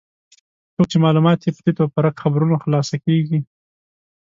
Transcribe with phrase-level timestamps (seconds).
[0.75, 3.39] څوک چې معلومات یې په تیت و پرک خبرونو خلاصه کېږي.